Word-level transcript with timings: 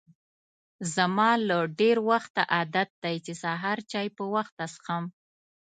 زما 0.93 1.31
له 1.47 1.57
ډېر 1.79 1.97
وخته 2.09 2.41
عادت 2.55 2.89
دی 3.03 3.15
چې 3.25 3.33
سهار 3.43 3.77
چای 3.91 4.07
په 4.17 4.23
وخته 4.35 4.63
څښم. 4.73 5.03